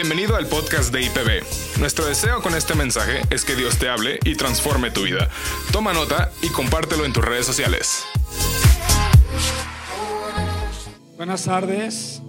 [0.00, 1.80] Bienvenido al podcast de IPB.
[1.80, 5.28] Nuestro deseo con este mensaje es que Dios te hable y transforme tu vida.
[5.72, 8.06] Toma nota y compártelo en tus redes sociales.
[11.16, 12.22] Buenas tardes.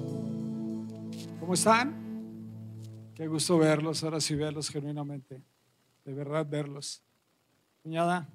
[1.40, 3.14] ¿Cómo están?
[3.14, 5.40] Qué gusto verlos, ahora sí verlos genuinamente.
[6.06, 7.04] De verdad verlos.
[7.84, 8.28] Cuñada.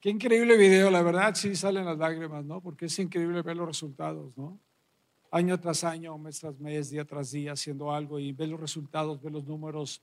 [0.00, 2.60] Qué increíble video, la verdad sí salen las lágrimas, ¿no?
[2.60, 4.58] Porque es increíble ver los resultados, ¿no?
[5.30, 9.22] Año tras año, mes tras mes, día tras día, haciendo algo y ver los resultados,
[9.22, 10.02] ver los números,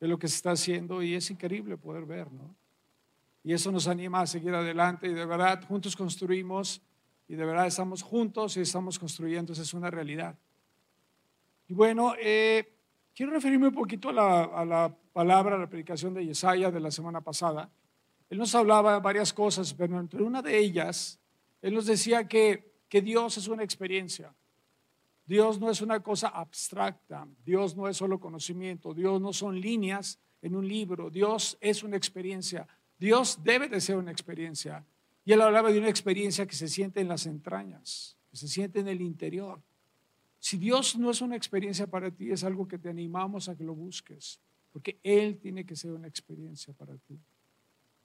[0.00, 2.54] ver lo que se está haciendo y es increíble poder ver, ¿no?
[3.42, 6.80] Y eso nos anima a seguir adelante y de verdad juntos construimos
[7.28, 10.36] y de verdad estamos juntos y estamos construyendo, eso es una realidad.
[11.66, 12.72] Y bueno, eh,
[13.14, 16.80] quiero referirme un poquito a la, a la palabra, a la predicación de Yesaya de
[16.80, 17.68] la semana pasada.
[18.30, 21.18] Él nos hablaba varias cosas, pero entre una de ellas,
[21.60, 24.32] Él nos decía que, que Dios es una experiencia.
[25.28, 30.18] Dios no es una cosa abstracta, Dios no es solo conocimiento, Dios no son líneas
[30.40, 32.66] en un libro, Dios es una experiencia,
[32.98, 34.86] Dios debe de ser una experiencia.
[35.26, 38.80] Y él hablaba de una experiencia que se siente en las entrañas, que se siente
[38.80, 39.60] en el interior.
[40.38, 43.64] Si Dios no es una experiencia para ti, es algo que te animamos a que
[43.64, 44.40] lo busques,
[44.72, 47.20] porque Él tiene que ser una experiencia para ti.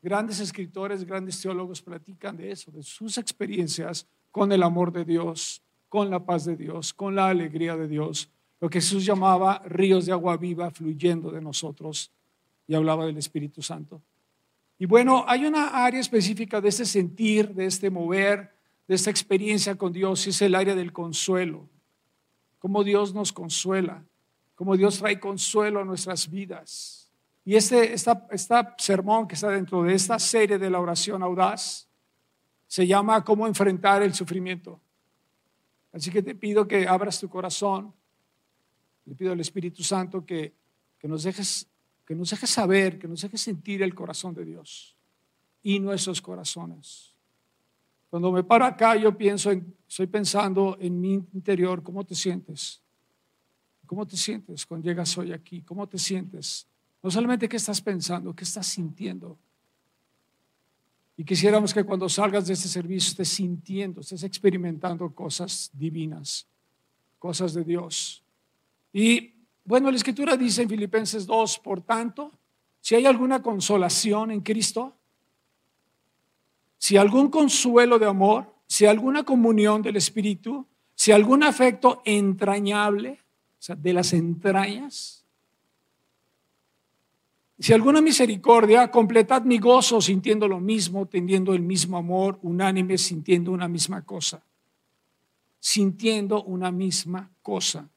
[0.01, 5.63] Grandes escritores, grandes teólogos platican de eso, de sus experiencias con el amor de Dios,
[5.93, 8.27] con la paz de Dios, con la alegría de Dios,
[8.59, 12.11] lo que Jesús llamaba ríos de agua viva fluyendo de nosotros
[12.65, 14.01] y hablaba del Espíritu Santo.
[14.79, 18.55] Y bueno, hay una área específica de este sentir, de este mover,
[18.87, 21.69] de esta experiencia con Dios, y es el área del consuelo.
[22.57, 24.03] Cómo Dios nos consuela,
[24.55, 27.11] cómo Dios trae consuelo a nuestras vidas.
[27.45, 31.87] Y este esta, esta sermón que está dentro de esta serie de la oración audaz
[32.65, 34.79] se llama Cómo enfrentar el sufrimiento.
[35.93, 37.93] Así que te pido que abras tu corazón,
[39.05, 40.53] le pido al Espíritu Santo que,
[40.97, 41.67] que, nos dejes,
[42.05, 44.97] que nos dejes saber, que nos dejes sentir el corazón de Dios
[45.61, 47.13] y nuestros corazones.
[48.09, 52.81] Cuando me paro acá, yo pienso, en, estoy pensando en mi interior, ¿cómo te sientes?
[53.85, 55.61] ¿Cómo te sientes cuando llegas hoy aquí?
[55.61, 56.67] ¿Cómo te sientes?
[57.01, 59.37] No solamente qué estás pensando, qué estás sintiendo.
[61.15, 66.47] Y quisiéramos que cuando salgas de este servicio estés sintiendo, estés experimentando cosas divinas,
[67.19, 68.23] cosas de Dios.
[68.91, 72.31] Y bueno, la escritura dice en Filipenses 2, por tanto,
[72.81, 74.95] si hay alguna consolación en Cristo,
[76.77, 83.19] si algún consuelo de amor, si alguna comunión del Espíritu, si algún afecto entrañable,
[83.59, 85.22] o sea, de las entrañas,
[87.59, 93.51] si alguna misericordia, completad mi gozo sintiendo lo mismo, teniendo el mismo amor, unánime, sintiendo
[93.51, 94.43] una misma cosa.
[95.59, 97.87] Sintiendo una misma cosa.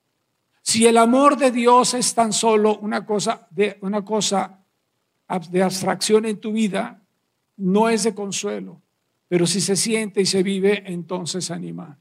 [0.63, 4.61] Si el amor de Dios es tan solo una cosa de, una cosa
[5.51, 7.03] de abstracción en tu vida,
[7.57, 8.83] no es de consuelo.
[9.29, 11.99] Pero si se siente y se vive, entonces anima.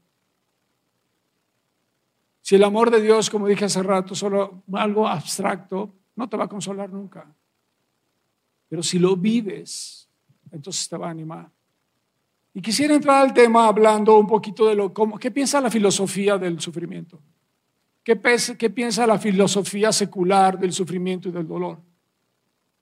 [2.42, 6.44] Si el amor de Dios, como dije hace rato, solo algo abstracto, no te va
[6.44, 7.26] a consolar nunca.
[8.68, 10.08] Pero si lo vives,
[10.50, 11.50] entonces te va a animar.
[12.54, 16.38] Y quisiera entrar al tema hablando un poquito de lo cómo, qué piensa la filosofía
[16.38, 17.20] del sufrimiento.
[18.02, 18.18] ¿Qué,
[18.58, 21.80] ¿Qué piensa la filosofía secular del sufrimiento y del dolor?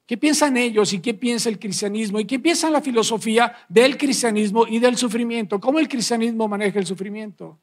[0.07, 2.21] ¿Qué piensan ellos y qué piensa el cristianismo?
[2.21, 5.59] ¿Y qué piensa la filosofía del cristianismo y del sufrimiento?
[5.59, 7.59] ¿Cómo el cristianismo maneja el sufrimiento?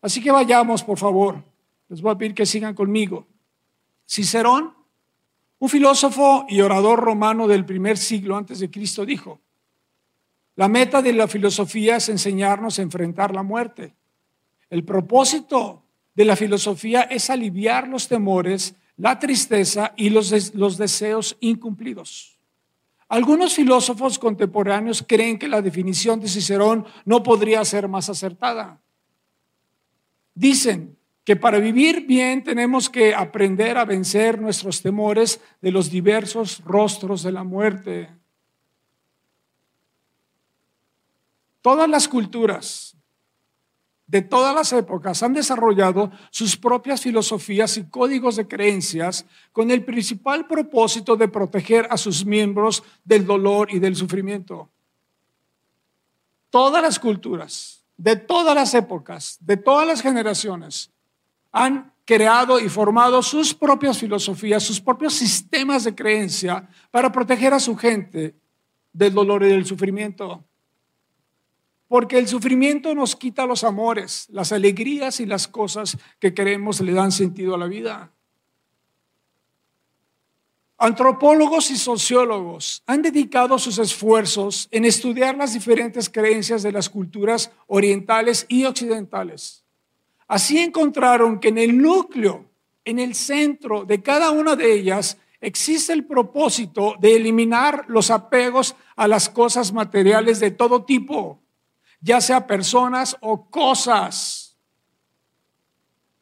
[0.00, 1.44] Así que vayamos, por favor.
[1.88, 3.26] Les voy a pedir que sigan conmigo.
[4.08, 4.72] Cicerón
[5.62, 9.40] un filósofo y orador romano del primer siglo antes de Cristo dijo,
[10.56, 13.94] la meta de la filosofía es enseñarnos a enfrentar la muerte.
[14.68, 15.84] El propósito
[16.14, 22.40] de la filosofía es aliviar los temores, la tristeza y los, los deseos incumplidos.
[23.06, 28.82] Algunos filósofos contemporáneos creen que la definición de Cicerón no podría ser más acertada.
[30.34, 36.62] Dicen, que para vivir bien tenemos que aprender a vencer nuestros temores de los diversos
[36.64, 38.10] rostros de la muerte.
[41.60, 42.96] Todas las culturas
[44.12, 49.86] de todas las épocas han desarrollado sus propias filosofías y códigos de creencias con el
[49.86, 54.68] principal propósito de proteger a sus miembros del dolor y del sufrimiento.
[56.50, 60.90] Todas las culturas, de todas las épocas, de todas las generaciones,
[61.52, 67.60] han creado y formado sus propias filosofías, sus propios sistemas de creencia para proteger a
[67.60, 68.34] su gente
[68.92, 70.44] del dolor y del sufrimiento.
[71.88, 76.94] porque el sufrimiento nos quita los amores, las alegrías y las cosas que queremos le
[76.94, 78.10] dan sentido a la vida.
[80.78, 87.52] Antropólogos y sociólogos han dedicado sus esfuerzos en estudiar las diferentes creencias de las culturas
[87.66, 89.61] orientales y occidentales.
[90.32, 92.46] Así encontraron que en el núcleo,
[92.86, 98.74] en el centro de cada una de ellas, existe el propósito de eliminar los apegos
[98.96, 101.42] a las cosas materiales de todo tipo,
[102.00, 104.56] ya sea personas o cosas.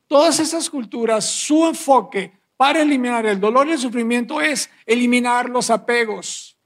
[0.08, 5.70] Todas esas culturas, su enfoque para eliminar el dolor y el sufrimiento es eliminar los
[5.70, 6.58] apegos.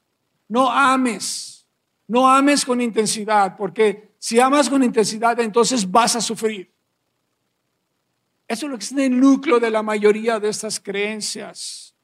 [0.49, 1.67] No ames,
[2.09, 6.74] no ames con intensidad, porque si amas con intensidad, entonces vas a sufrir.
[8.47, 11.95] Eso es lo que es en el núcleo de la mayoría de estas creencias.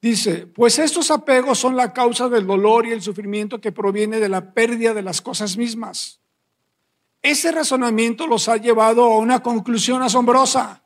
[0.00, 4.30] Dice, pues estos apegos son la causa del dolor y el sufrimiento que proviene de
[4.30, 6.20] la pérdida de las cosas mismas.
[7.22, 10.82] Ese razonamiento los ha llevado a una conclusión asombrosa.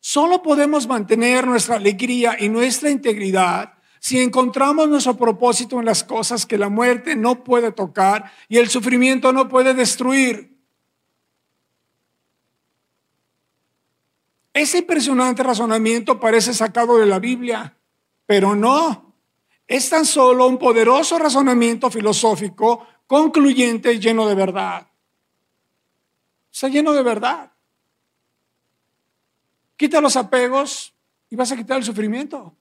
[0.00, 6.44] Solo podemos mantener nuestra alegría y nuestra integridad si encontramos nuestro propósito en las cosas
[6.44, 10.53] que la muerte no puede tocar y el sufrimiento no puede destruir.
[14.54, 17.76] Ese impresionante razonamiento parece sacado de la Biblia,
[18.24, 19.12] pero no.
[19.66, 24.86] Es tan solo un poderoso razonamiento filosófico concluyente y lleno de verdad.
[26.52, 27.50] Está lleno de verdad.
[29.76, 30.94] Quita los apegos
[31.30, 32.54] y vas a quitar el sufrimiento.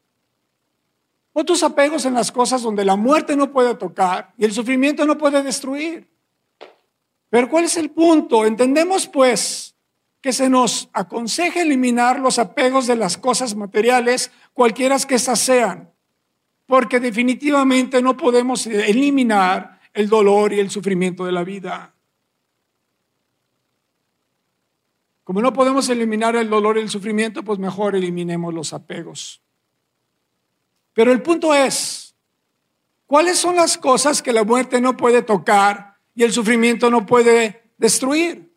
[1.32, 5.06] O tus apegos en las cosas donde la muerte no puede tocar y el sufrimiento
[5.06, 6.10] no puede destruir.
[7.30, 8.46] Pero ¿cuál es el punto?
[8.46, 9.73] Entendemos pues
[10.24, 15.92] que se nos aconseja eliminar los apegos de las cosas materiales, cualquiera que éstas sean,
[16.66, 21.94] porque definitivamente no podemos eliminar el dolor y el sufrimiento de la vida.
[25.26, 29.42] Como no podemos eliminar el dolor y el sufrimiento, pues mejor eliminemos los apegos.
[30.94, 32.16] Pero el punto es,
[33.08, 37.74] ¿cuáles son las cosas que la muerte no puede tocar y el sufrimiento no puede
[37.78, 38.53] destruir?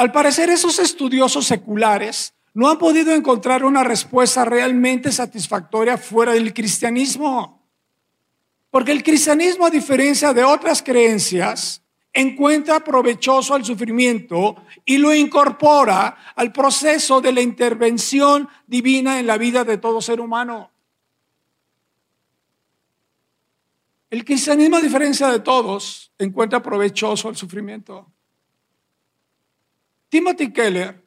[0.00, 6.54] Al parecer esos estudiosos seculares no han podido encontrar una respuesta realmente satisfactoria fuera del
[6.54, 7.68] cristianismo.
[8.70, 11.82] Porque el cristianismo, a diferencia de otras creencias,
[12.14, 14.56] encuentra provechoso al sufrimiento
[14.86, 20.18] y lo incorpora al proceso de la intervención divina en la vida de todo ser
[20.18, 20.70] humano.
[24.08, 28.10] El cristianismo, a diferencia de todos, encuentra provechoso el sufrimiento.
[30.10, 31.02] Timothy Keller,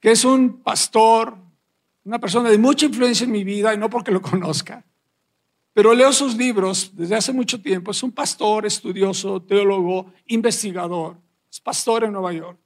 [0.00, 1.38] que es un pastor,
[2.04, 4.84] una persona de mucha influencia en mi vida, y no porque lo conozca,
[5.72, 7.90] pero leo sus libros desde hace mucho tiempo.
[7.90, 11.16] Es un pastor, estudioso, teólogo, investigador.
[11.50, 12.58] Es pastor en Nueva York.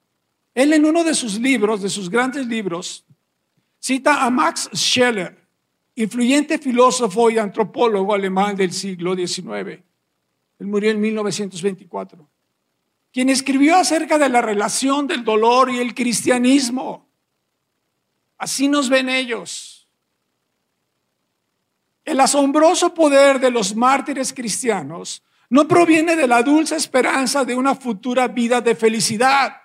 [0.54, 3.04] Él en uno de sus libros, de sus grandes libros,
[3.78, 5.36] cita a Max Scheller,
[5.96, 9.82] influyente filósofo y antropólogo alemán del siglo XIX.
[10.58, 12.28] Él murió en 1924.
[13.12, 17.08] Quien escribió acerca de la relación del dolor y el cristianismo.
[18.38, 19.88] Así nos ven ellos.
[22.04, 27.74] El asombroso poder de los mártires cristianos no proviene de la dulce esperanza de una
[27.74, 29.56] futura vida de felicidad,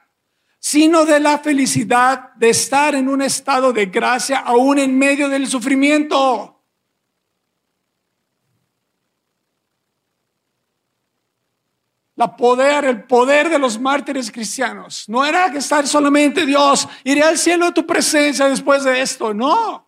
[0.59, 5.47] sino de la felicidad de estar en un estado de gracia aún en medio del
[5.47, 6.54] sufrimiento.
[12.15, 17.21] La poder, el poder de los mártires cristianos no era que estar solamente Dios, iré
[17.21, 19.85] al cielo a tu presencia después de esto, no.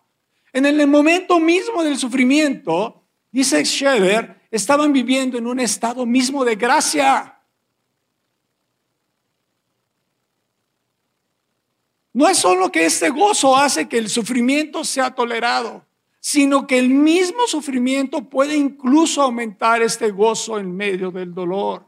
[0.52, 6.56] En el momento mismo del sufrimiento, dice Scheller, estaban viviendo en un estado mismo de
[6.56, 7.38] gracia.
[12.12, 15.86] No es solo que este gozo hace que el sufrimiento sea tolerado,
[16.20, 21.87] sino que el mismo sufrimiento puede incluso aumentar este gozo en medio del dolor.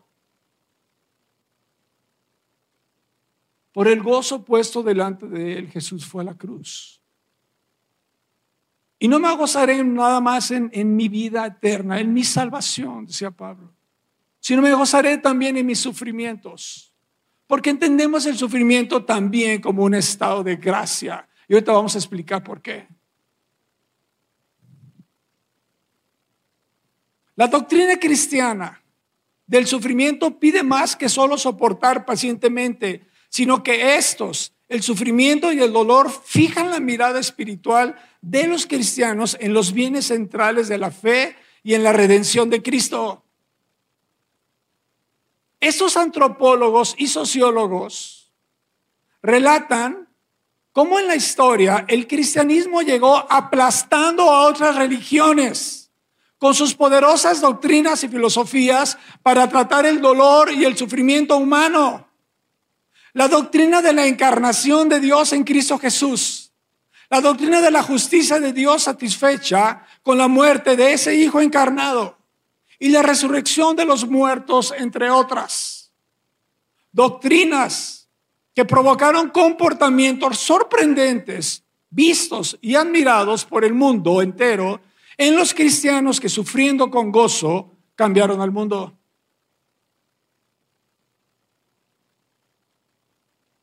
[3.72, 7.00] Por el gozo puesto delante de él, Jesús fue a la cruz.
[8.98, 13.30] Y no me gozaré nada más en, en mi vida eterna, en mi salvación, decía
[13.30, 13.72] Pablo,
[14.40, 16.92] sino me gozaré también en mis sufrimientos.
[17.46, 21.28] Porque entendemos el sufrimiento también como un estado de gracia.
[21.48, 22.86] Y ahorita vamos a explicar por qué.
[27.34, 28.82] La doctrina cristiana
[29.46, 35.72] del sufrimiento pide más que solo soportar pacientemente, sino que estos, el sufrimiento y el
[35.72, 41.36] dolor, fijan la mirada espiritual de los cristianos en los bienes centrales de la fe
[41.62, 43.24] y en la redención de Cristo.
[45.60, 48.32] Estos antropólogos y sociólogos
[49.22, 50.08] relatan
[50.72, 55.90] cómo en la historia el cristianismo llegó aplastando a otras religiones
[56.38, 62.09] con sus poderosas doctrinas y filosofías para tratar el dolor y el sufrimiento humano.
[63.12, 66.52] La doctrina de la encarnación de Dios en Cristo Jesús.
[67.08, 72.18] La doctrina de la justicia de Dios satisfecha con la muerte de ese Hijo encarnado
[72.78, 75.92] y la resurrección de los muertos, entre otras.
[76.92, 78.08] Doctrinas
[78.54, 84.80] que provocaron comportamientos sorprendentes, vistos y admirados por el mundo entero
[85.18, 88.99] en los cristianos que sufriendo con gozo cambiaron al mundo.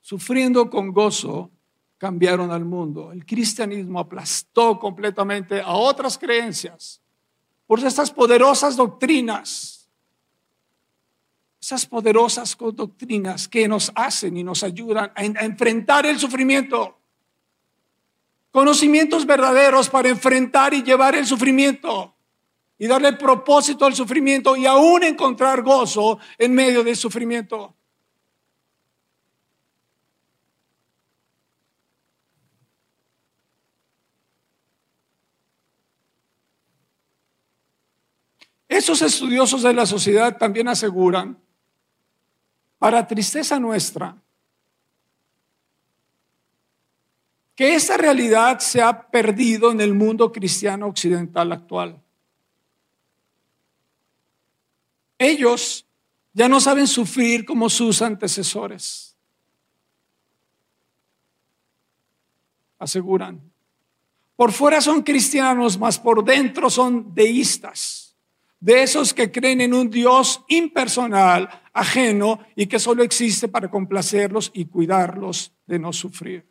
[0.08, 1.52] Sufriendo con gozo
[1.98, 3.12] cambiaron al mundo.
[3.12, 7.02] El cristianismo aplastó completamente a otras creencias
[7.66, 9.90] por estas poderosas doctrinas
[11.60, 16.98] esas poderosas doctrinas que nos hacen y nos ayudan a, enfrentar el sufrimiento.
[18.50, 22.16] Conocimientos verdaderos para enfrentar y llevar el sufrimiento
[22.78, 27.76] y darle propósito al sufrimiento y aún encontrar gozo en medio del sufrimiento.
[38.78, 41.36] Esos estudiosos de la sociedad también aseguran
[42.78, 44.16] para tristeza nuestra,
[47.56, 52.00] que esta realidad se ha perdido en el mundo cristiano occidental actual.
[55.18, 55.88] Ellos
[56.34, 59.18] ya no saben sufrir como sus antecesores.
[62.78, 63.42] Aseguran.
[64.36, 68.07] Por fuera son cristianos, mas por dentro son deístas
[68.60, 74.52] de esos que creen en un Dios impersonal, ajeno y que solo existe para complacerlos
[74.54, 76.46] y cuidarlos de no sufrir.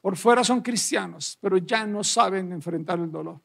[0.00, 3.40] Por fuera son cristianos, pero ya no saben enfrentar el dolor.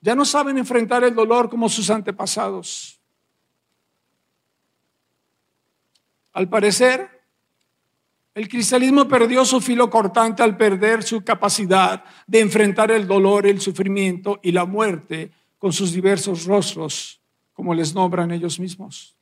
[0.00, 3.00] Ya no saben enfrentar el dolor como sus antepasados.
[6.32, 7.13] Al parecer,
[8.34, 13.60] el cristianismo perdió su filo cortante al perder su capacidad de enfrentar el dolor, el
[13.60, 17.20] sufrimiento y la muerte con sus diversos rostros,
[17.52, 19.16] como les nombran ellos mismos.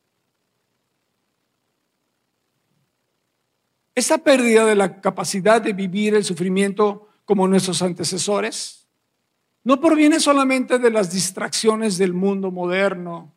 [3.95, 8.89] Esa pérdida de la capacidad de vivir el sufrimiento como nuestros antecesores
[9.63, 13.35] no proviene solamente de las distracciones del mundo moderno,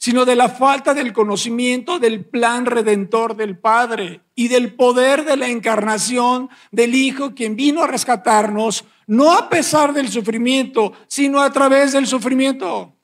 [0.00, 5.36] sino de la falta del conocimiento del plan redentor del Padre y del poder de
[5.36, 11.52] la encarnación del Hijo, quien vino a rescatarnos, no a pesar del sufrimiento, sino a
[11.52, 12.96] través del sufrimiento.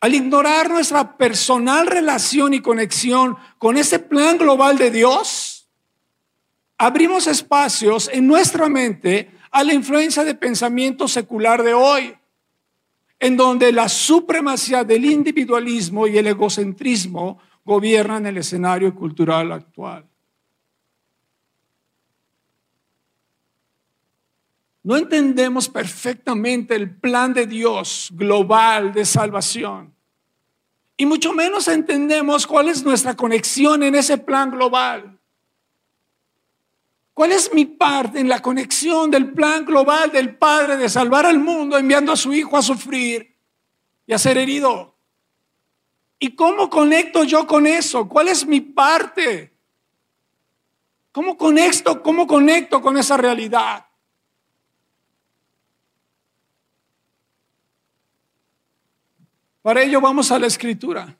[0.00, 5.70] Al ignorar nuestra personal relación y conexión con ese plan global de Dios,
[6.76, 12.14] abrimos espacios en nuestra mente a la influencia de pensamiento secular de hoy
[13.18, 20.06] en donde la supremacía del individualismo y el egocentrismo gobiernan el escenario cultural actual.
[24.82, 29.94] No entendemos perfectamente el plan de Dios global de salvación.
[30.96, 35.13] Y mucho menos entendemos cuál es nuestra conexión en ese plan global.
[37.14, 41.38] ¿Cuál es mi parte en la conexión del plan global del Padre de salvar al
[41.38, 43.36] mundo enviando a su Hijo a sufrir
[44.04, 44.96] y a ser herido?
[46.18, 48.08] ¿Y cómo conecto yo con eso?
[48.08, 49.54] ¿Cuál es mi parte?
[51.12, 53.86] ¿Cómo conecto, cómo conecto con esa realidad?
[59.62, 61.16] Para ello vamos a la escritura.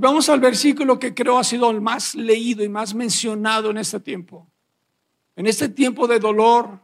[0.00, 4.00] Vamos al versículo que creo ha sido el más leído y más mencionado en este
[4.00, 4.46] tiempo.
[5.36, 6.80] En este tiempo de dolor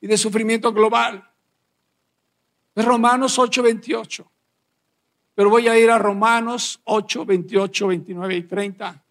[0.00, 1.30] y de sufrimiento global.
[2.74, 4.30] Es Romanos 8, 28.
[5.36, 9.04] Pero voy a ir a Romanos 8, 28, 29 y 30.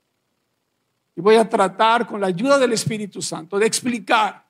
[1.16, 4.46] Y voy a tratar con la ayuda del Espíritu Santo de explicar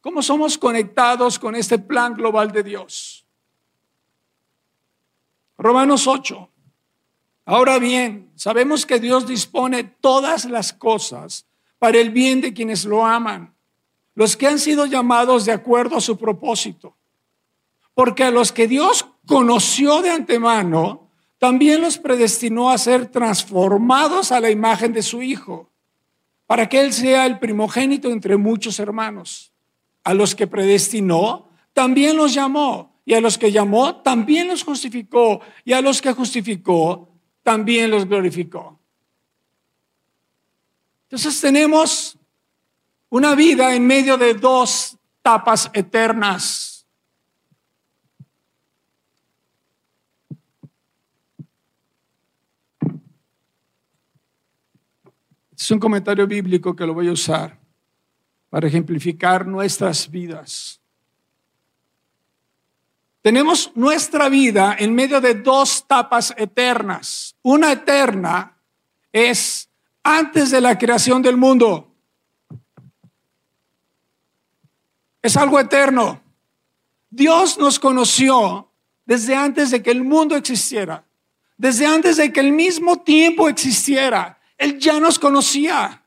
[0.00, 3.26] cómo somos conectados con este plan global de Dios.
[5.58, 6.48] Romanos 8,
[7.44, 11.46] Ahora bien, sabemos que Dios dispone todas las cosas
[11.78, 13.54] para el bien de quienes lo aman,
[14.14, 16.96] los que han sido llamados de acuerdo a su propósito.
[17.94, 24.38] Porque a los que Dios conoció de antemano, también los predestinó a ser transformados a
[24.38, 25.70] la imagen de su Hijo,
[26.46, 29.52] para que Él sea el primogénito entre muchos hermanos.
[30.04, 35.40] A los que predestinó, también los llamó, y a los que llamó, también los justificó,
[35.64, 37.11] y a los que justificó,
[37.42, 38.78] también los glorificó.
[41.04, 42.18] Entonces tenemos
[43.10, 46.86] una vida en medio de dos tapas eternas.
[55.54, 57.56] Es un comentario bíblico que lo voy a usar
[58.50, 60.80] para ejemplificar nuestras vidas.
[63.22, 67.31] Tenemos nuestra vida en medio de dos tapas eternas.
[67.42, 68.56] Una eterna
[69.12, 69.68] es
[70.02, 71.92] antes de la creación del mundo.
[75.20, 76.22] Es algo eterno.
[77.10, 78.70] Dios nos conoció
[79.04, 81.04] desde antes de que el mundo existiera,
[81.56, 84.40] desde antes de que el mismo tiempo existiera.
[84.56, 86.04] Él ya nos conocía.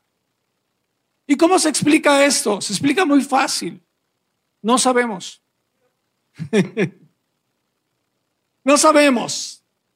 [1.27, 2.61] ¿Y cómo se explica esto?
[2.61, 3.81] Se explica muy fácil.
[4.61, 5.41] No sabemos.
[8.63, 9.54] no sabemos,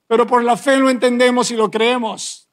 [0.09, 2.49] pero por la fe lo entendemos y lo creemos.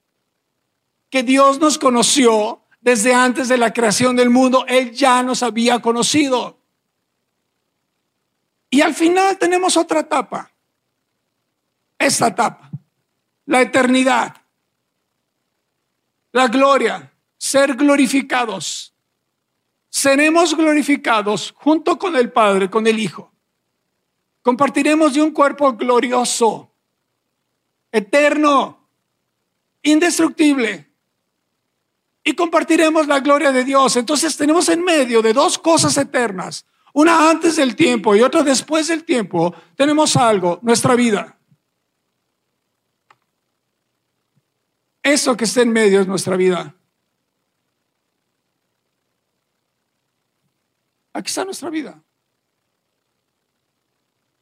[1.11, 4.65] Que Dios nos conoció desde antes de la creación del mundo.
[4.69, 6.61] Él ya nos había conocido.
[8.71, 10.53] Y al final tenemos otra etapa.
[11.99, 12.71] Esta etapa.
[13.47, 14.47] La eternidad
[16.37, 18.95] la gloria, ser glorificados.
[19.89, 23.33] Seremos glorificados junto con el Padre, con el Hijo.
[24.43, 26.71] Compartiremos de un cuerpo glorioso,
[27.97, 28.89] eterno,
[29.83, 30.91] indestructible.
[32.23, 33.97] Y compartiremos la gloria de Dios.
[33.97, 38.89] Entonces tenemos en medio de dos cosas eternas, una antes del tiempo y otra después
[38.89, 41.39] del tiempo, tenemos algo, nuestra vida.
[45.03, 46.75] Eso que está en medio es nuestra vida.
[51.13, 52.03] Aquí está nuestra vida.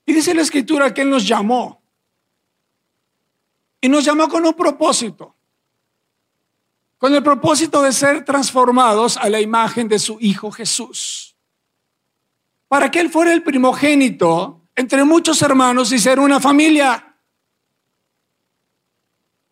[0.07, 1.84] Y dice la escritura que Él nos llamó.
[3.85, 5.37] Y nos llamó con un propósito.
[6.97, 11.37] Con el propósito de ser transformados a la imagen de su Hijo Jesús.
[12.67, 17.15] Para que Él fuera el primogénito entre muchos hermanos y ser una familia.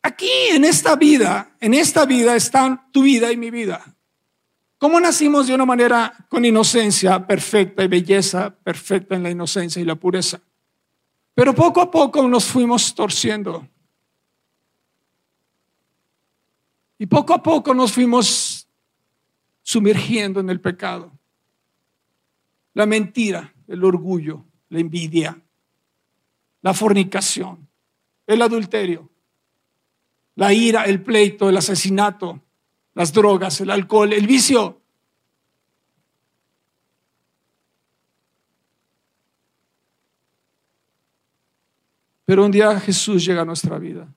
[0.01, 3.85] Aquí en esta vida, en esta vida están tu vida y mi vida.
[4.79, 9.85] ¿Cómo nacimos de una manera con inocencia perfecta y belleza perfecta en la inocencia y
[9.85, 10.41] la pureza?
[11.35, 13.69] Pero poco a poco nos fuimos torciendo.
[17.03, 18.69] Y poco a poco nos fuimos
[19.61, 21.11] sumergiendo en el pecado.
[22.75, 25.37] La mentira, el orgullo, la envidia,
[26.61, 27.67] la fornicación,
[28.25, 29.11] el adulterio,
[30.37, 32.41] la ira, el pleito, el asesinato,
[32.95, 34.81] las drogas, el alcohol, el vicio.
[42.25, 44.09] Pero un día Jesús llega a nuestra vida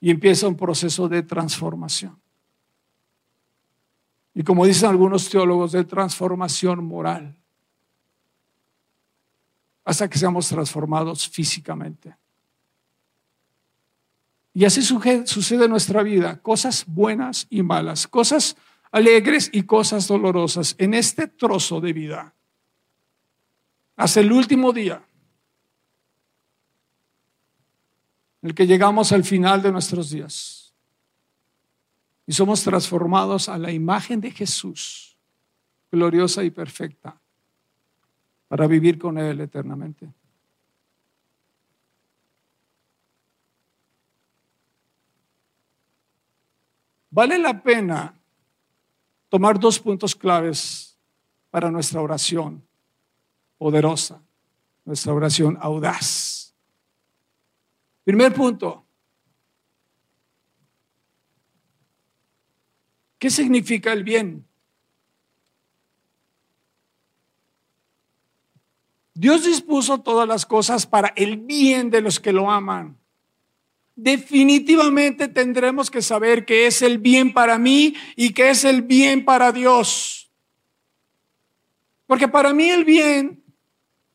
[0.00, 2.20] y empieza un proceso de transformación.
[4.34, 7.36] Y como dicen algunos teólogos, de transformación moral,
[9.84, 12.14] hasta que seamos transformados físicamente.
[14.54, 18.56] Y así sucede en nuestra vida, cosas buenas y malas, cosas
[18.90, 22.34] alegres y cosas dolorosas en este trozo de vida.
[23.96, 25.02] Hasta el último día,
[28.37, 30.72] en el que llegamos al final de nuestros días
[32.26, 35.18] y somos transformados a la imagen de Jesús,
[35.92, 37.20] gloriosa y perfecta,
[38.48, 40.10] para vivir con Él eternamente.
[47.10, 48.14] Vale la pena
[49.28, 50.96] tomar dos puntos claves
[51.50, 52.66] para nuestra oración
[53.58, 54.22] poderosa,
[54.86, 56.37] nuestra oración audaz.
[58.08, 58.86] Primer punto.
[63.18, 64.46] ¿Qué significa el bien?
[69.12, 72.98] Dios dispuso todas las cosas para el bien de los que lo aman
[73.94, 79.24] definitivamente tendremos que saber que es el bien para mí y que es el bien
[79.24, 80.30] para Dios.
[82.06, 83.42] Porque para mí el bien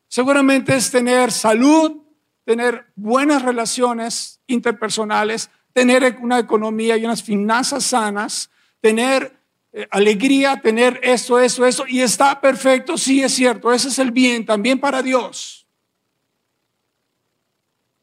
[0.08, 2.03] seguramente es tener salud,
[2.45, 8.49] tener buenas relaciones interpersonales, tener una economía y unas finanzas sanas,
[8.82, 9.36] tener
[9.71, 14.12] eh, alegría, tener esto, eso, eso, y está perfecto, sí es cierto, ese es el
[14.12, 15.65] bien también para Dios.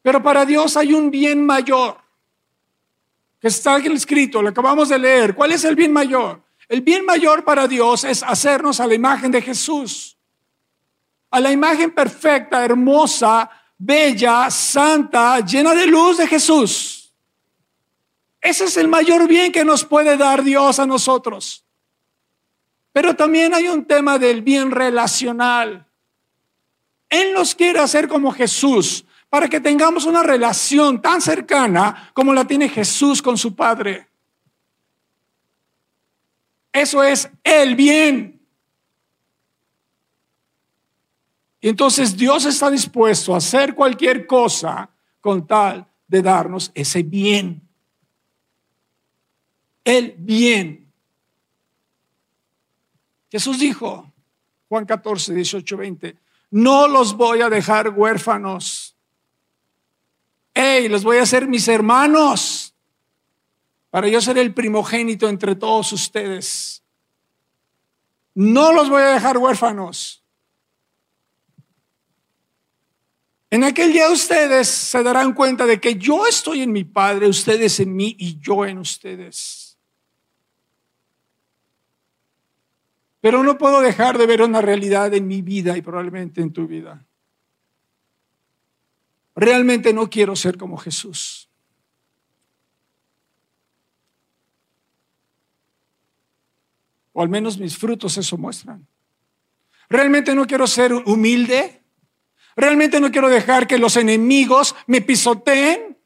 [0.01, 1.97] Pero para Dios hay un bien mayor
[3.39, 5.33] que está escrito, lo acabamos de leer.
[5.33, 6.41] ¿Cuál es el bien mayor?
[6.67, 10.17] El bien mayor para Dios es hacernos a la imagen de Jesús,
[11.29, 13.49] a la imagen perfecta, hermosa,
[13.83, 17.11] bella, santa, llena de luz de Jesús.
[18.39, 21.65] Ese es el mayor bien que nos puede dar Dios a nosotros.
[22.93, 25.87] Pero también hay un tema del bien relacional.
[27.09, 32.45] Él nos quiere hacer como Jesús, para que tengamos una relación tan cercana como la
[32.45, 34.07] tiene Jesús con su Padre.
[36.71, 38.30] Eso es el bien.
[41.61, 44.89] Y entonces Dios está dispuesto a hacer cualquier cosa
[45.21, 47.61] con tal de darnos ese bien.
[49.83, 50.91] El bien.
[53.29, 54.11] Jesús dijo,
[54.67, 56.17] Juan 14, 18, 20,
[56.49, 58.91] no los voy a dejar huérfanos
[60.53, 62.73] hey, los voy a hacer mis hermanos,
[63.89, 66.83] para yo ser el primogénito entre todos ustedes.
[68.33, 70.20] No los voy a dejar huérfanos.
[73.51, 77.81] En aquel día ustedes se darán cuenta de que yo estoy en mi Padre, ustedes
[77.81, 79.77] en mí y yo en ustedes.
[83.19, 86.65] Pero no puedo dejar de ver una realidad en mi vida y probablemente en tu
[86.65, 87.05] vida.
[89.35, 91.49] Realmente no quiero ser como Jesús.
[97.11, 98.87] O al menos mis frutos eso muestran.
[99.89, 101.80] Realmente no quiero ser humilde.
[102.55, 105.97] Realmente no quiero dejar que los enemigos me pisoteen.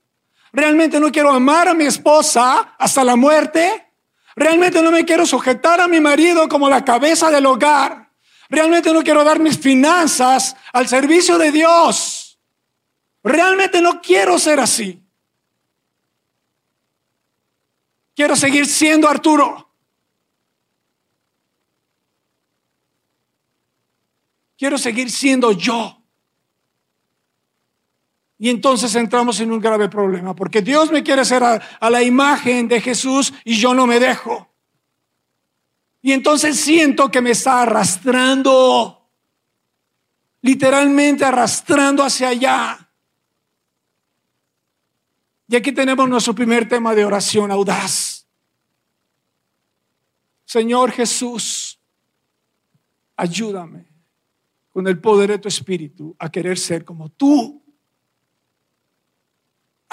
[0.54, 3.92] Realmente no quiero amar a mi esposa hasta la muerte.
[4.36, 8.12] Realmente no me quiero sujetar a mi marido como la cabeza del hogar.
[8.50, 12.40] Realmente no quiero dar mis finanzas al servicio de Dios.
[13.24, 15.02] Realmente no quiero ser así.
[18.16, 19.66] Quiero seguir siendo Arturo.
[24.58, 25.95] Quiero seguir siendo yo.
[28.46, 32.04] Y entonces entramos en un grave problema, porque Dios me quiere hacer a, a, la
[32.04, 34.54] imagen de Jesús y yo no me dejo.
[36.04, 39.10] Y entonces siento que me está arrastrando,
[40.44, 42.88] literalmente arrastrando hacia allá.
[45.48, 48.28] Y aquí tenemos nuestro primer tema de oración audaz.
[50.46, 51.80] Señor Jesús,
[53.16, 53.88] ayúdame
[54.70, 57.65] con el poder de tu espíritu a querer ser como tú.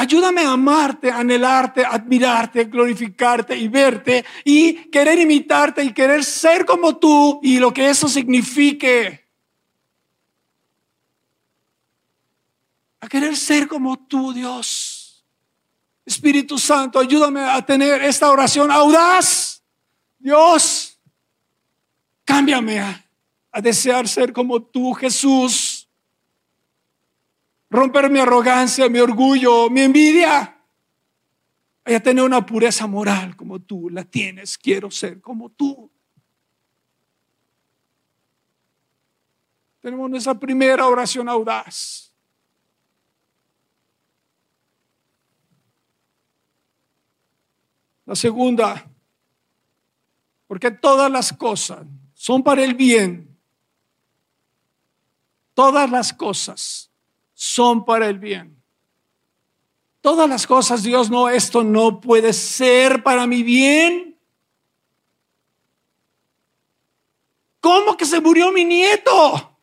[0.03, 6.25] Ayúdame a amarte, a anhelarte, a admirarte, glorificarte y verte y querer imitarte y querer
[6.25, 9.29] ser como tú y lo que eso signifique.
[12.99, 15.25] A querer ser como tú, Dios.
[16.05, 19.63] Espíritu Santo, ayúdame a tener esta oración audaz.
[20.19, 20.99] Dios,
[22.25, 25.72] cámbiame a, desear ser como tú, Jesús.
[27.73, 30.63] Romper mi arrogancia, mi orgullo, mi envidia.
[31.87, 34.59] Y a tener una pureza moral como tú la tienes.
[34.59, 35.91] Quiero ser como tú.
[39.81, 42.15] Tenemos nuestra primera oración audaz.
[48.05, 48.87] La segunda,
[50.47, 53.35] porque todas las cosas son para el bien.
[55.55, 56.92] Todas las cosas
[57.43, 58.57] son para el bien.
[60.01, 64.17] Todas las cosas, Dios, no, esto no puede ser para mi bien.
[67.61, 69.59] ¿Cómo que se murió mi nieto?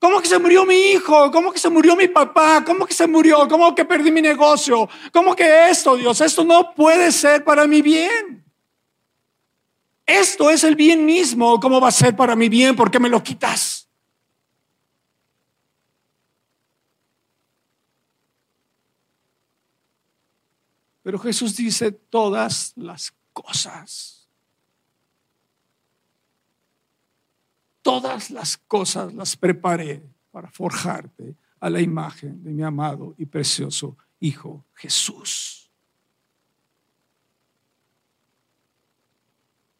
[0.00, 1.30] ¿Cómo que se murió mi hijo?
[1.30, 2.64] ¿Cómo que se murió mi papá?
[2.64, 3.46] ¿Cómo que se murió?
[3.46, 4.88] ¿Cómo que perdí mi negocio?
[5.12, 6.20] ¿Cómo que esto, Dios?
[6.20, 8.44] Esto no puede ser para mi bien.
[10.04, 11.60] Esto es el bien mismo.
[11.60, 12.74] ¿Cómo va a ser para mi bien?
[12.74, 13.81] ¿Por qué me lo quitas?
[21.02, 24.22] Pero Jesús dice todas las cosas.
[27.82, 33.96] todas las cosas las preparé para forjarte a la imagen de mi amado y precioso
[34.20, 35.70] Hijo Jesús.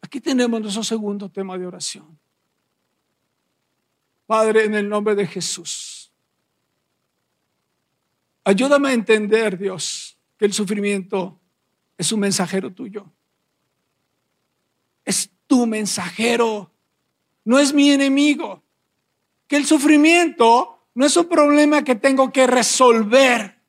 [0.01, 2.19] Aquí tenemos nuestro segundo tema de oración.
[4.27, 6.11] Padre, en el nombre de Jesús,
[8.43, 10.12] ayúdame a entender, Dios,
[10.45, 11.39] el sufrimiento
[11.97, 13.11] es un mensajero tuyo.
[15.05, 16.73] Es tu mensajero
[17.45, 18.63] no es mi enemigo.
[19.47, 23.59] Que el sufrimiento No es un problema que tengo que resolver.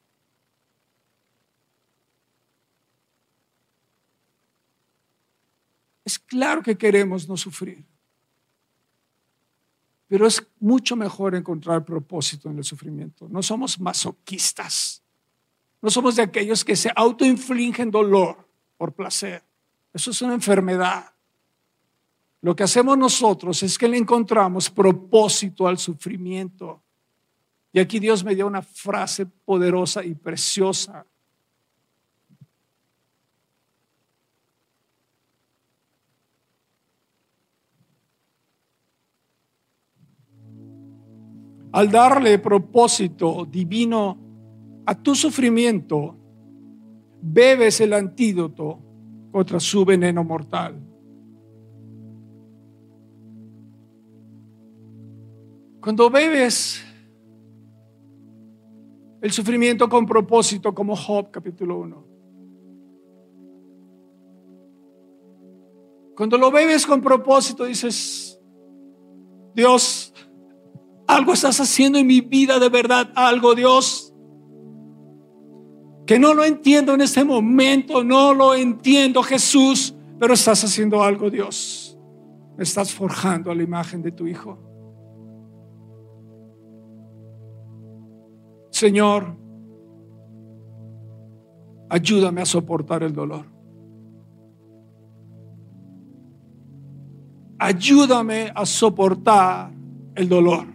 [6.04, 7.82] Es claro que queremos no sufrir,
[10.06, 13.26] pero es mucho mejor encontrar propósito en el sufrimiento.
[13.30, 15.02] No somos masoquistas,
[15.84, 19.44] no somos de aquellos que se autoinfligen dolor por placer.
[19.92, 21.12] Eso es una enfermedad.
[22.40, 26.82] Lo que hacemos nosotros es que le encontramos propósito al sufrimiento.
[27.70, 31.04] Y aquí Dios me dio una frase poderosa y preciosa.
[41.72, 44.23] Al darle propósito divino
[44.86, 46.16] a tu sufrimiento,
[47.20, 48.78] bebes el antídoto
[49.32, 50.80] contra su veneno mortal.
[55.80, 56.82] Cuando bebes
[59.24, 62.04] el sufrimiento con propósito, como Job capítulo 1.
[66.14, 68.38] Cuando lo bebes con propósito, dices,
[69.54, 70.12] Dios,
[71.06, 74.03] algo estás haciendo en mi vida de verdad, algo Dios,
[76.06, 81.30] que no lo entiendo en este momento, no lo entiendo Jesús, pero estás haciendo algo
[81.30, 81.98] Dios.
[82.58, 84.58] Estás forjando a la imagen de tu Hijo.
[88.70, 89.36] Señor,
[91.88, 93.46] ayúdame a soportar el dolor.
[97.58, 99.70] Ayúdame a soportar
[100.14, 100.73] el dolor.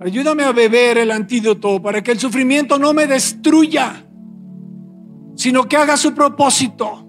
[0.00, 4.04] Ayúdame a beber el antídoto para que el sufrimiento no me destruya,
[5.34, 7.04] sino que haga su propósito.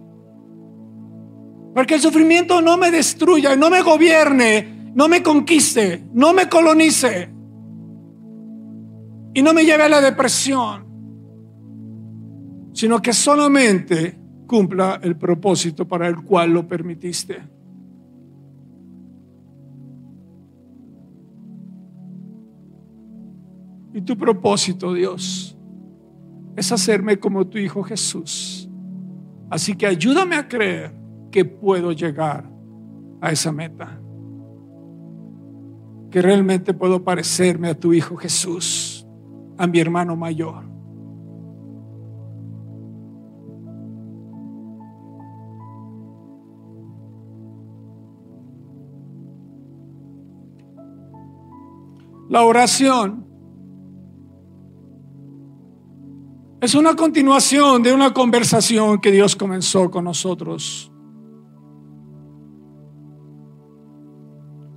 [1.74, 6.50] Para que el sufrimiento no me destruya, no me gobierne, no me conquiste, no me
[6.50, 7.30] colonice
[9.36, 10.88] y no me lleve a la depresión,
[12.74, 17.59] sino que solamente cumpla el propósito para el cual lo permitiste.
[24.00, 25.58] Y tu propósito, Dios,
[26.56, 28.70] es hacerme como tu Hijo Jesús.
[29.50, 30.96] Así que ayúdame a creer
[31.30, 32.50] que puedo llegar
[33.20, 34.00] a esa meta
[36.10, 39.06] que realmente puedo parecerme a tu Hijo Jesús,
[39.58, 40.64] a mi hermano mayor.
[52.30, 53.29] La oración
[56.62, 60.92] es una continuación de una conversación que Dios comenzó con nosotros.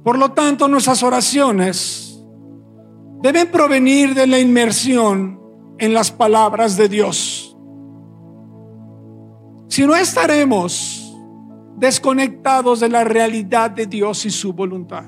[0.05, 2.25] Por lo tanto, nuestras oraciones
[3.21, 5.41] deben provenir de la inmersión
[5.79, 7.57] en las palabras de Dios.
[9.69, 11.03] Si no estaremos
[11.77, 15.05] desconectados de la realidad de Dios y su voluntad.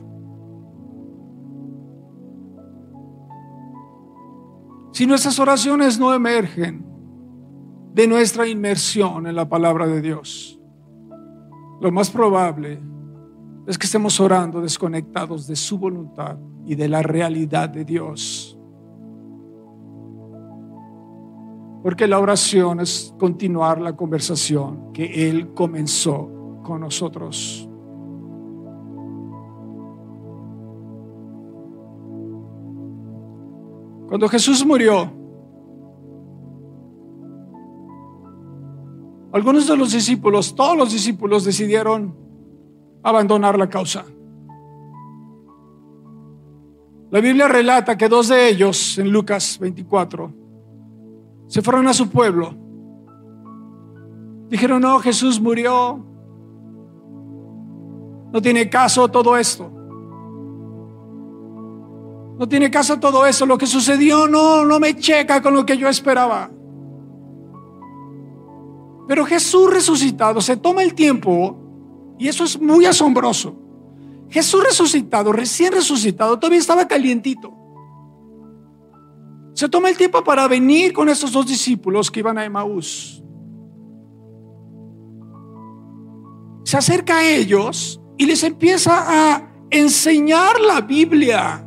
[4.94, 6.86] Si nuestras oraciones no emergen
[7.94, 10.60] de nuestra inmersión en la palabra de Dios,
[11.80, 12.78] lo más probable
[13.66, 18.56] es que estemos orando desconectados de su voluntad y de la realidad de Dios.
[21.82, 27.68] Porque la oración es continuar la conversación que Él comenzó con nosotros.
[34.08, 35.10] Cuando Jesús murió,
[39.32, 42.14] algunos de los discípulos, todos los discípulos decidieron
[43.02, 44.04] abandonar la causa.
[47.10, 50.32] La Biblia relata que dos de ellos, en Lucas 24,
[51.46, 52.54] se fueron a su pueblo.
[54.48, 56.04] Dijeron, no, Jesús murió.
[58.32, 59.70] No tiene caso todo esto.
[62.38, 63.46] No tiene caso todo eso.
[63.46, 66.50] Lo que sucedió no, no me checa con lo que yo esperaba.
[69.06, 71.56] Pero Jesús resucitado se toma el tiempo
[72.18, 73.54] y eso es muy asombroso.
[74.30, 77.52] Jesús resucitado, recién resucitado, todavía estaba calientito.
[79.54, 83.22] Se toma el tiempo para venir con esos dos discípulos que iban a Emaús.
[86.64, 91.63] Se acerca a ellos y les empieza a enseñar la Biblia.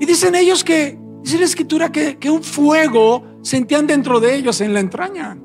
[0.00, 4.60] Y dicen ellos que, dice la escritura, que, que un fuego sentían dentro de ellos
[4.60, 5.38] en la entraña.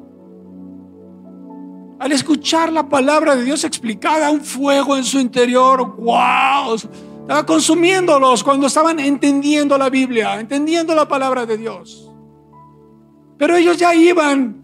[1.99, 8.43] al escuchar la palabra de Dios explicada, un fuego en su interior, wow, estaba consumiéndolos
[8.43, 12.11] cuando estaban entendiendo la Biblia, entendiendo la palabra de Dios.
[13.37, 14.61] Pero ellos ya iban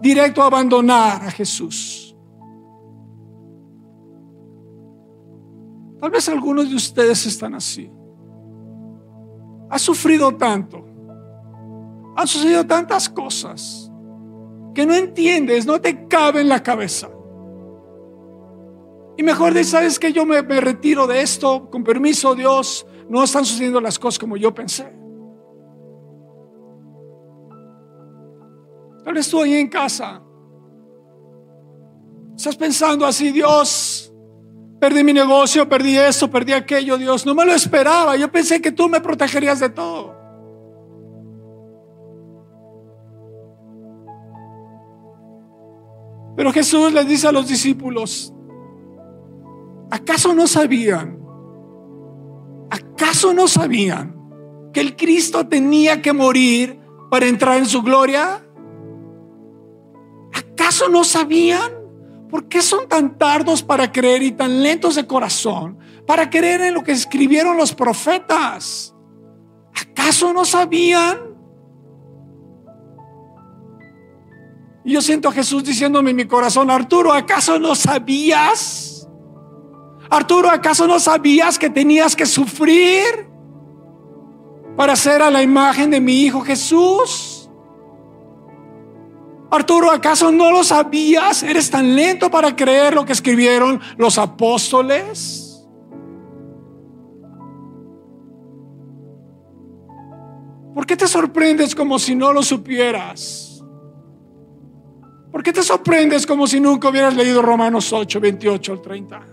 [0.00, 2.16] directo a abandonar a Jesús.
[6.00, 7.90] Tal vez algunos de ustedes están así.
[9.74, 10.86] Ha sufrido tanto.
[12.16, 13.90] Han sucedido tantas cosas
[14.72, 17.08] que no entiendes, no te cabe en la cabeza.
[19.16, 23.44] Y mejor de, sabes que yo me, retiro de esto, con permiso Dios, no están
[23.44, 24.84] sucediendo las cosas como yo pensé.
[29.02, 30.22] Tal vez estoy en casa.
[32.36, 33.93] Estás pensando así, Dios,
[34.84, 38.16] perdí mi negocio, perdí esto, perdí aquello, Dios, no me lo esperaba.
[38.16, 40.14] Yo pensé que tú me protegerías de todo.
[46.36, 48.34] Pero Jesús les dice a los discípulos,
[49.90, 51.18] ¿acaso no sabían?
[52.68, 54.14] ¿Acaso no sabían
[54.74, 56.78] que el Cristo tenía que morir
[57.10, 58.46] para entrar en su gloria?
[60.34, 61.83] ¿Acaso no sabían?
[62.34, 66.74] ¿Por qué son tan tardos para creer y tan lentos de corazón para creer en
[66.74, 68.92] lo que escribieron los profetas?
[69.72, 71.16] ¿Acaso no sabían?
[74.84, 79.08] Y yo siento a Jesús diciéndome en mi corazón, Arturo, ¿acaso no sabías?
[80.10, 83.30] Arturo, ¿acaso no sabías que tenías que sufrir
[84.76, 87.33] para ser a la imagen de mi Hijo Jesús?
[89.54, 91.42] Arturo, ¿acaso no lo sabías?
[91.42, 95.64] ¿Eres tan lento para creer lo que escribieron los apóstoles?
[100.74, 103.64] ¿Por qué te sorprendes como si no lo supieras?
[105.30, 109.26] ¿Por qué te sorprendes como si nunca hubieras leído Romanos 8, 28 al 30?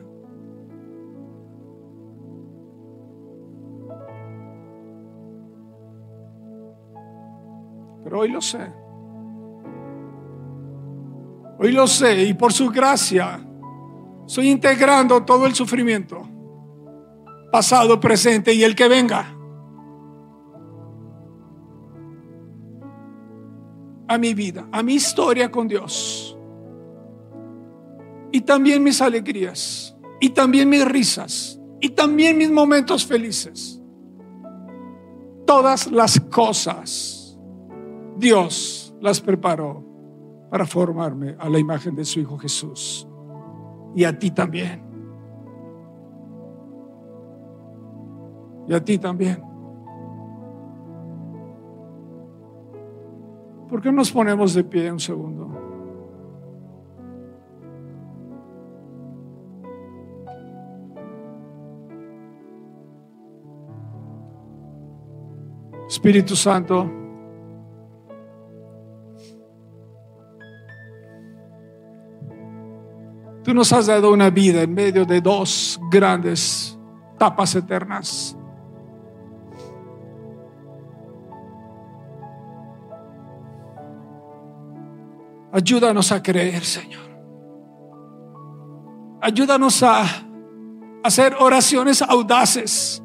[8.04, 8.81] Pero hoy lo sé.
[11.64, 13.40] Hoy lo sé y por su gracia
[14.26, 16.28] estoy integrando todo el sufrimiento,
[17.52, 19.38] pasado, presente y el que venga.
[24.08, 26.38] a mi vida, a mi historia con Dios.
[28.34, 33.82] Y también mis alegrías, y también mis risas, y también mis momentos felices.
[35.46, 37.40] Todas las cosas
[38.18, 39.91] Dios las preparó
[40.52, 43.08] para formarme a la imagen de su Hijo Jesús.
[43.96, 44.84] Y a ti también.
[48.68, 49.42] Y a ti también.
[53.70, 55.50] ¿Por qué nos ponemos de pie un segundo?
[65.88, 67.01] Espíritu Santo,
[73.52, 76.80] tú nos has dado una vida en medio de dos grandes
[77.20, 78.34] tapas eternas.
[85.52, 87.02] Ayúdanos a creer, Señor.
[89.20, 90.06] Ayúdanos a
[91.04, 93.04] hacer oraciones audaces.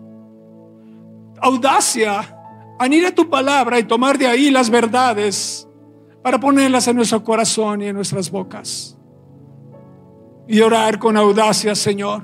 [1.40, 2.20] Audacia
[2.78, 5.68] a ir a tu palabra y tomar de ahí las verdades
[6.22, 8.95] para ponerlas en nuestro corazón y en nuestras bocas.
[10.48, 12.22] Y orar con audacia, Señor.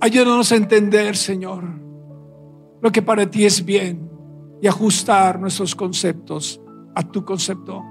[0.00, 1.64] Ayúdanos a entender, Señor,
[2.80, 4.08] lo que para ti es bien
[4.60, 6.60] y ajustar nuestros conceptos
[6.94, 7.82] a tu concepto.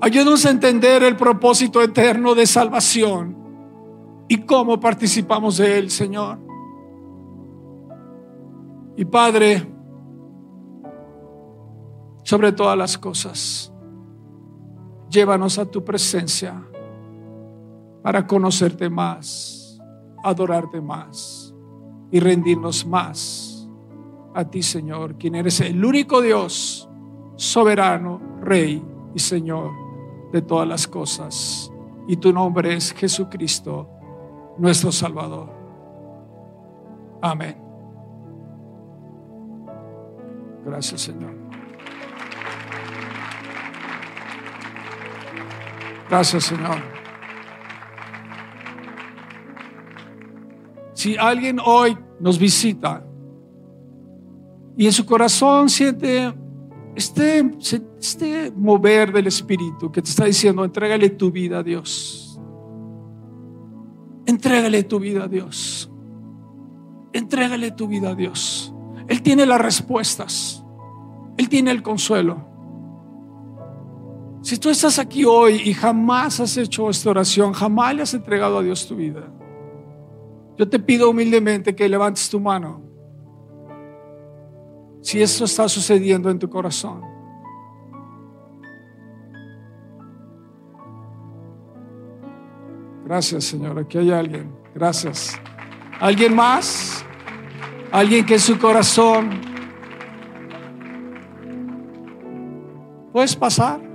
[0.00, 3.36] Ayúdanos a entender el propósito eterno de salvación
[4.28, 6.38] y cómo participamos de él, Señor.
[8.96, 9.66] Y Padre,
[12.22, 13.72] sobre todas las cosas,
[15.10, 16.62] llévanos a tu presencia
[18.02, 19.78] para conocerte más,
[20.22, 21.54] adorarte más
[22.10, 23.68] y rendirnos más
[24.34, 26.88] a ti, Señor, quien eres el único Dios,
[27.36, 28.82] soberano, Rey
[29.14, 29.72] y Señor
[30.32, 31.70] de todas las cosas.
[32.06, 33.88] Y tu nombre es Jesucristo,
[34.58, 35.50] nuestro Salvador.
[37.20, 37.56] Amén.
[40.64, 41.39] Gracias, Señor.
[46.10, 46.78] Gracias, Señor.
[50.92, 53.06] Si alguien hoy nos visita,
[54.76, 56.34] y en su corazón siente
[56.96, 57.50] este,
[58.00, 62.40] este mover del Espíritu que te está diciendo, entrégale tu vida a Dios.
[64.26, 65.90] Entrégale tu vida a Dios.
[67.12, 68.74] Entrégale tu vida a Dios.
[69.06, 70.64] Él tiene las respuestas.
[71.36, 72.48] Él tiene el consuelo.
[74.42, 78.58] Si tú estás aquí hoy y jamás has hecho esta oración, jamás le has entregado
[78.58, 79.30] a Dios tu vida,
[80.56, 82.82] yo te pido humildemente que levantes tu mano.
[85.02, 87.02] Si esto está sucediendo en tu corazón.
[93.04, 93.78] Gracias, Señor.
[93.78, 94.54] Aquí hay alguien.
[94.74, 95.38] Gracias.
[95.98, 97.04] ¿Alguien más?
[97.90, 99.30] ¿Alguien que en su corazón
[103.12, 103.89] puedes pasar?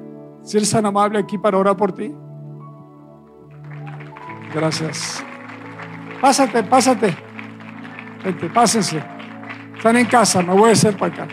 [0.46, 2.14] Si eres tan amable aquí para orar por ti.
[4.54, 5.26] Gracias.
[6.22, 7.18] Pásate, pásate.
[8.24, 9.04] Vente, pásense.
[9.76, 11.28] Están en casa, me voy a hacer para acá.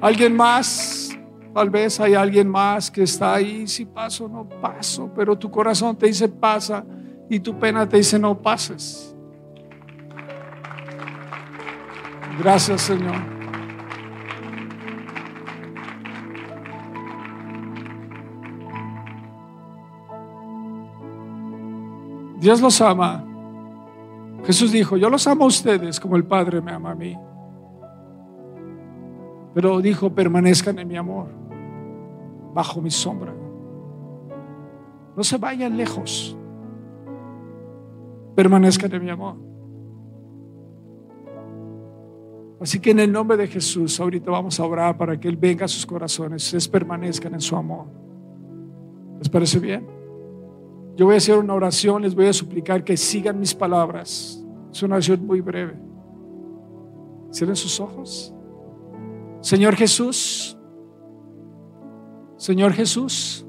[0.00, 1.16] ¿Alguien más?
[1.54, 3.66] Tal vez hay alguien más que está ahí.
[3.66, 5.12] Si paso, no paso.
[5.14, 6.84] Pero tu corazón te dice pasa
[7.28, 9.14] y tu pena te dice no pases.
[12.38, 13.33] Gracias, Señor.
[22.44, 23.24] Dios los ama.
[24.44, 27.16] Jesús dijo, yo los amo a ustedes como el Padre me ama a mí.
[29.54, 31.28] Pero dijo, permanezcan en mi amor,
[32.52, 33.32] bajo mi sombra.
[35.16, 36.36] No se vayan lejos.
[38.34, 39.36] Permanezcan en mi amor.
[42.60, 45.64] Así que en el nombre de Jesús, ahorita vamos a orar para que Él venga
[45.64, 47.86] a sus corazones, les permanezcan en su amor.
[49.18, 49.93] ¿Les parece bien?
[50.96, 54.40] Yo voy a hacer una oración, les voy a suplicar que sigan mis palabras.
[54.72, 55.76] Es una oración muy breve.
[57.32, 58.32] Cierren sus ojos.
[59.40, 60.56] Señor Jesús,
[62.36, 63.44] Señor Jesús,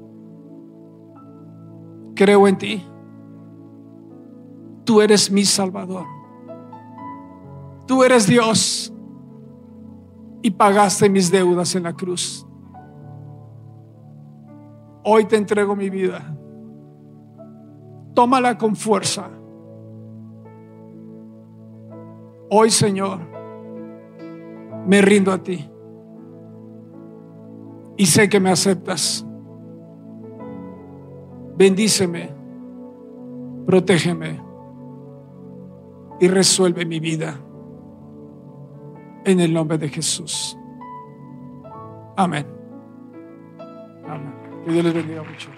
[2.14, 2.84] creo en ti.
[4.84, 6.06] Tú eres mi Salvador.
[7.86, 8.92] Tú eres Dios
[10.42, 12.44] y pagaste mis deudas en la cruz.
[15.04, 16.36] Hoy te entrego mi vida
[18.16, 19.28] tómala con fuerza.
[22.48, 23.18] Hoy, Señor,
[24.86, 25.68] me rindo a ti
[27.98, 29.24] y sé que me aceptas.
[31.58, 32.30] Bendíceme,
[33.66, 34.42] protégeme
[36.18, 37.38] y resuelve mi vida.
[39.24, 40.56] En el nombre de Jesús.
[42.16, 42.46] Amén.
[44.08, 44.32] Amén.
[44.64, 45.55] Que Dios les bendiga mucho.